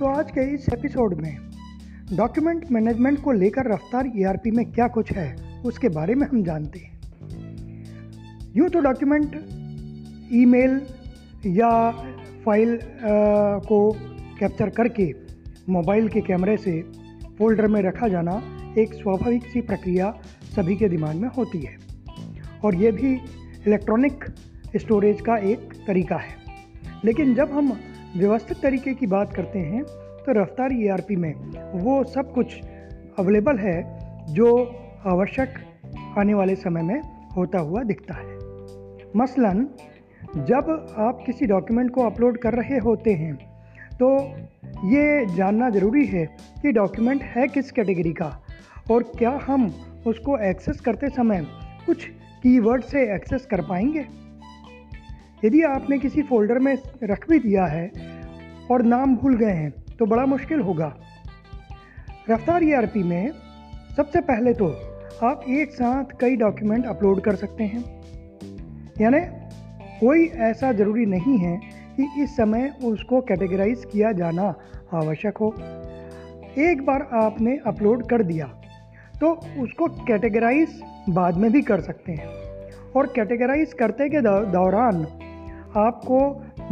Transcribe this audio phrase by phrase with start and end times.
[0.00, 1.36] तो आज के इस एपिसोड में
[2.12, 6.78] डॉक्यूमेंट मैनेजमेंट को लेकर रफ्तार ईआरपी में क्या कुछ है उसके बारे में हम जानते
[6.78, 7.00] हैं।
[8.56, 9.34] यूँ तो डॉक्यूमेंट
[10.32, 10.86] ईमेल
[11.46, 11.90] या
[12.44, 12.78] फ़ाइल आ,
[13.58, 13.96] को
[14.40, 15.14] कैप्चर करके
[15.68, 16.82] मोबाइल के कैमरे से
[17.38, 18.42] फोल्डर में रखा जाना
[18.78, 20.14] एक स्वाभाविक सी प्रक्रिया
[20.56, 21.76] सभी के दिमाग में होती है।
[22.64, 23.14] और ये भी
[23.66, 24.24] इलेक्ट्रॉनिक
[24.76, 26.36] स्टोरेज का एक तरीका है।
[27.04, 27.80] लेकिन जब हम
[28.16, 31.32] व्यवस्थित तरीके की बात करते हैं तो रफ्तार ईआरपी में
[31.80, 32.60] वो सब कुछ
[33.18, 33.76] अवेलेबल है
[34.34, 34.48] जो
[35.06, 35.54] आवश्यक
[36.18, 37.00] आने वाले समय में
[37.36, 38.38] होता हुआ दिखता है।
[39.16, 39.66] मसलन,
[40.36, 43.34] जब आप किसी डॉक्यूमेंट को अपलोड कर रहे होते हैं
[43.94, 44.16] तो
[44.88, 46.24] ये जानना ज़रूरी है
[46.62, 48.30] कि डॉक्यूमेंट है किस कैटेगरी का
[48.90, 49.66] और क्या हम
[50.06, 51.46] उसको एक्सेस करते समय
[51.86, 52.04] कुछ
[52.42, 54.04] कीवर्ड से एक्सेस कर पाएँगे।
[55.44, 57.86] यदि आपने किसी फोल्डर में रख भी दिया है
[58.70, 60.94] और नाम भूल गए हैं तो बड़ा मुश्किल होगा।
[62.30, 63.30] रफ्तार ई में
[63.96, 64.66] सबसे पहले तो
[65.22, 67.84] आप एक साथ कई डॉक्यूमेंट अपलोड कर सकते हैं।
[69.00, 69.20] यानी
[70.00, 71.56] कोई ऐसा ज़रूरी नहीं है
[71.96, 74.54] कि इस समय उसको कैटेगराइज किया जाना
[74.94, 75.48] आवश्यक हो।
[76.58, 78.46] एक बार आपने अपलोड कर दिया
[79.20, 79.32] तो
[79.62, 82.28] उसको कैटेगराइज बाद में भी कर सकते हैं।
[82.96, 85.06] और कैटेगराइज करते के दौरान
[85.76, 86.20] आपको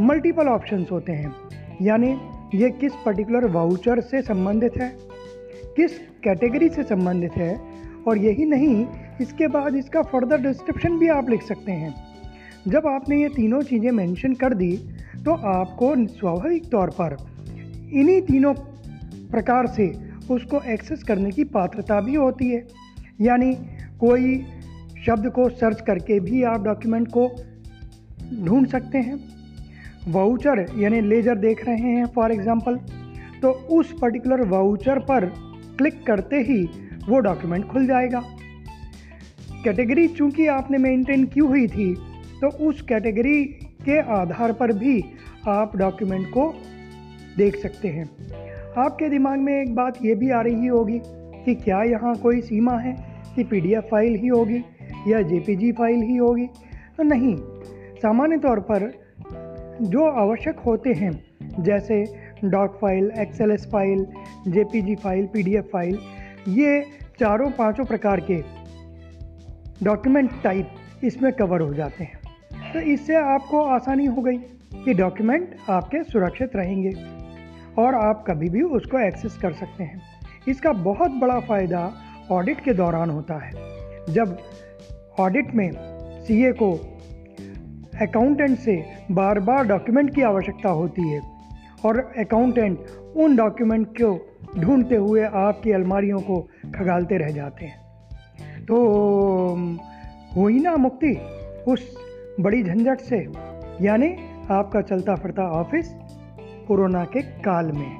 [0.01, 1.35] मल्टीपल ऑप्शंस होते हैं।
[1.83, 2.17] यानी
[2.55, 4.89] ये किस पर्टिकुलर वाउचर से संबंधित है,
[5.77, 7.55] किस कैटेगरी से संबंधित है,
[8.09, 8.87] और यही नहीं,
[9.21, 11.95] इसके बाद इसका फर्दर डिस्क्रिप्शन भी आप लिख सकते हैं।
[12.69, 14.77] जब आपने ये तीनों चीज़ें मेंशन कर दी
[15.19, 17.17] तो आपको स्वाभाविक तौर पर
[17.93, 18.53] इन्हीं तीनों
[19.31, 19.89] प्रकार से
[20.31, 22.67] उसको एक्सेस करने की पात्रता भी होती है।
[23.21, 23.53] यानी
[24.01, 24.37] कोई
[25.07, 27.29] शब्द को सर्च करके भी आप डॉक्यूमेंट को
[28.37, 29.19] ढूंढ सकते हैं।
[30.09, 32.77] वाउचर यानी लेजर देख रहे हैं फॉर एग्ज़ाम्पल
[33.43, 35.27] तो उस पर्टिकुलर वाउचर पर
[35.79, 36.63] क्लिक करते ही
[37.09, 38.23] वो डॉक्यूमेंट खुल जाएगा।
[39.65, 41.95] कैटेगरी चूँकि आपने मेंटेन की हुई थी
[42.41, 43.43] तो उस कैटेगरी
[43.85, 45.03] के आधार पर भी
[45.49, 46.53] आप डॉक्यूमेंट को
[47.37, 48.05] देख सकते हैं।
[48.79, 51.01] आपके दिमाग में एक बात ये भी आ रही होगी
[51.45, 52.97] कि क्या यहाँ कोई सीमा है
[53.35, 54.63] कि पीडीएफ फ़ाइल ही होगी
[55.09, 56.47] या जेपीजी फ़ाइल ही होगी?
[56.97, 57.37] तो नहीं
[58.03, 58.91] सामान्य तौर पर
[59.83, 61.11] जो आवश्यक होते हैं,
[61.61, 62.05] जैसे
[62.45, 64.07] doc file, XLS file,
[64.49, 65.99] JPG file, PDF file,
[66.49, 66.81] ये
[67.21, 68.43] चारों पाँचों प्रकार के
[69.85, 74.39] डॉक्यूमेंट टाइप इसमें कवर हो जाते हैं। तो इससे आपको आसानी हो गई
[74.85, 76.93] कि डॉक्यूमेंट आपके सुरक्षित रहेंगे
[77.83, 80.01] और आप कभी भी उसको एक्सेस कर सकते हैं।
[80.49, 81.93] इसका बहुत बड़ा फ़ायदा
[82.31, 83.53] ऑडिट के दौरान होता है।
[84.15, 84.39] जब
[85.21, 85.71] ऑडिट में
[86.25, 86.73] सीए को
[88.03, 91.39] अकाउंटेंट से बार बार डॉक्यूमेंट की आवश्यकता होती है।
[91.87, 92.79] और अकाउंटेंट
[93.17, 97.89] उन डॉक्यूमेंट को ढूंढते हुए आपकी अलमारियों को खगालते रह जाते हैं।
[98.65, 98.77] तो
[100.37, 101.21] हुई ना मुक्ति
[101.69, 101.97] उस
[102.41, 103.17] बड़ी झंझट से?
[103.81, 104.17] यानी
[104.51, 105.95] आपका चलता फिरता ऑफ़िस
[106.69, 107.97] कोरोना के काल में।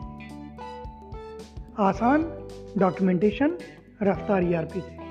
[1.79, 2.23] आसान
[2.79, 3.59] डॉक्यूमेंटेशन
[4.03, 5.08] रफ्तार ईआरपी से।